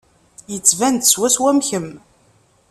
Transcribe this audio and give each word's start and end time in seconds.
Yettban-d 0.53 1.03
swaswa 1.07 1.45
am 1.51 1.59
kemm. 1.67 1.89